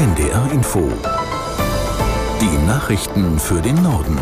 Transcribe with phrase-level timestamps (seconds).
[0.00, 0.90] NDR Info.
[2.40, 4.18] Die Nachrichten für den Norden.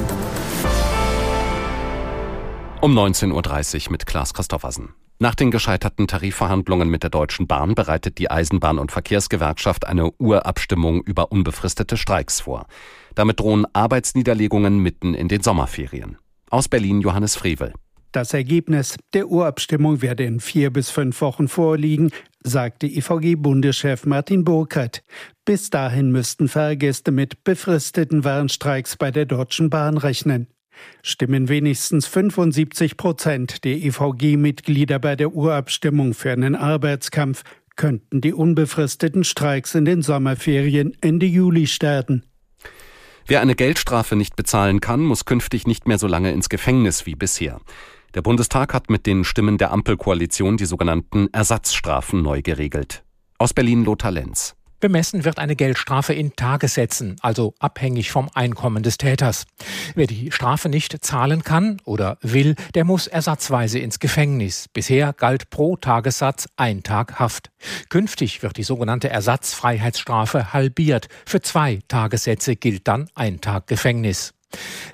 [2.80, 4.88] Um 19.30 Uhr mit Klaas Christoffersen.
[5.20, 11.00] Nach den gescheiterten Tarifverhandlungen mit der Deutschen Bahn bereitet die Eisenbahn- und Verkehrsgewerkschaft eine Urabstimmung
[11.04, 12.66] über unbefristete Streiks vor.
[13.14, 16.18] Damit drohen Arbeitsniederlegungen mitten in den Sommerferien.
[16.50, 17.72] Aus Berlin Johannes Frevel.
[18.10, 22.10] Das Ergebnis der Urabstimmung werde in vier bis fünf Wochen vorliegen,
[22.42, 25.02] sagte IVG-Bundeschef Martin Burkhardt.
[25.44, 30.48] Bis dahin müssten Fahrgäste mit befristeten Warnstreiks bei der Deutschen Bahn rechnen.
[31.02, 37.42] Stimmen wenigstens 75 Prozent der IVG-Mitglieder bei der Urabstimmung für einen Arbeitskampf,
[37.76, 42.24] könnten die unbefristeten Streiks in den Sommerferien Ende Juli starten.
[43.26, 47.14] Wer eine Geldstrafe nicht bezahlen kann, muss künftig nicht mehr so lange ins Gefängnis wie
[47.14, 47.60] bisher.
[48.14, 53.04] Der Bundestag hat mit den Stimmen der Ampelkoalition die sogenannten Ersatzstrafen neu geregelt.
[53.38, 54.54] Aus Berlin Lothar Lenz.
[54.80, 59.44] Bemessen wird eine Geldstrafe in Tagessätzen, also abhängig vom Einkommen des Täters.
[59.96, 64.68] Wer die Strafe nicht zahlen kann oder will, der muss ersatzweise ins Gefängnis.
[64.72, 67.50] Bisher galt pro Tagessatz ein Tag Haft.
[67.88, 71.08] Künftig wird die sogenannte Ersatzfreiheitsstrafe halbiert.
[71.26, 74.32] Für zwei Tagessätze gilt dann ein Tag Gefängnis.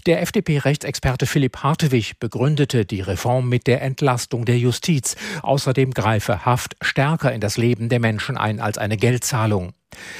[0.06, 5.16] Der FDP-Rechtsexperte Philipp Hartewig begründete die Reform mit der Entlastung der Justiz.
[5.42, 9.72] Außerdem greife Haft stärker in das Leben der Menschen ein als eine Geldzahlung.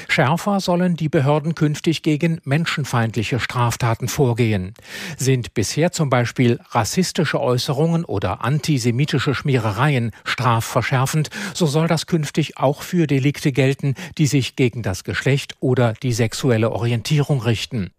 [0.07, 4.73] Schärfer sollen die Behörden künftig gegen menschenfeindliche Straftaten vorgehen.
[5.17, 12.81] Sind bisher zum Beispiel rassistische Äußerungen oder antisemitische Schmierereien strafverschärfend, so soll das künftig auch
[12.81, 17.91] für Delikte gelten, die sich gegen das Geschlecht oder die sexuelle Orientierung richten.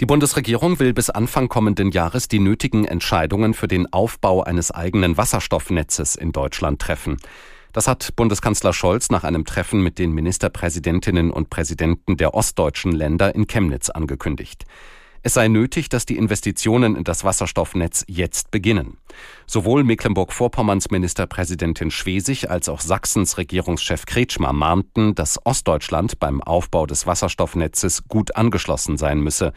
[0.00, 5.16] Die Bundesregierung will bis Anfang kommenden Jahres die nötigen Entscheidungen für den Aufbau eines eigenen
[5.16, 7.16] Wasserstoffnetzes in Deutschland treffen.
[7.72, 13.34] Das hat Bundeskanzler Scholz nach einem Treffen mit den Ministerpräsidentinnen und Präsidenten der ostdeutschen Länder
[13.34, 14.66] in Chemnitz angekündigt.
[15.24, 18.98] Es sei nötig, dass die Investitionen in das Wasserstoffnetz jetzt beginnen.
[19.48, 27.08] Sowohl Mecklenburg-Vorpommerns Ministerpräsidentin Schwesig als auch Sachsens Regierungschef Kretschmer mahnten, dass Ostdeutschland beim Aufbau des
[27.08, 29.52] Wasserstoffnetzes gut angeschlossen sein müsse.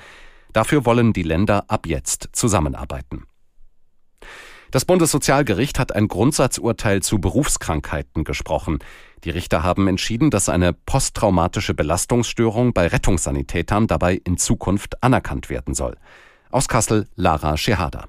[0.53, 3.25] Dafür wollen die Länder ab jetzt zusammenarbeiten.
[4.71, 8.79] Das Bundessozialgericht hat ein Grundsatzurteil zu Berufskrankheiten gesprochen.
[9.25, 15.73] Die Richter haben entschieden, dass eine posttraumatische Belastungsstörung bei Rettungssanitätern dabei in Zukunft anerkannt werden
[15.73, 15.97] soll.
[16.51, 18.07] Aus Kassel Lara Schehada.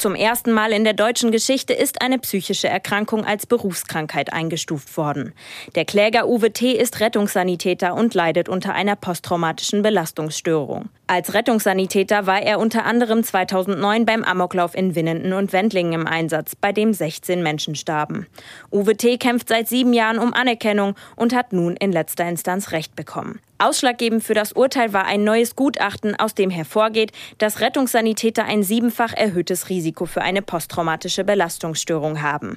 [0.00, 5.34] Zum ersten Mal in der deutschen Geschichte ist eine psychische Erkrankung als Berufskrankheit eingestuft worden.
[5.74, 6.72] Der Kläger Uwe T.
[6.72, 10.88] ist Rettungssanitäter und leidet unter einer posttraumatischen Belastungsstörung.
[11.06, 16.56] Als Rettungssanitäter war er unter anderem 2009 beim Amoklauf in Winnenden und Wendlingen im Einsatz,
[16.56, 18.26] bei dem 16 Menschen starben.
[18.72, 19.18] Uwe T.
[19.18, 23.38] kämpft seit sieben Jahren um Anerkennung und hat nun in letzter Instanz Recht bekommen.
[23.60, 29.12] Ausschlaggebend für das Urteil war ein neues Gutachten, aus dem hervorgeht, dass Rettungssanitäter ein siebenfach
[29.12, 32.56] erhöhtes Risiko für eine posttraumatische Belastungsstörung haben.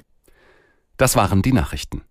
[0.96, 2.02] Das waren die Nachrichten.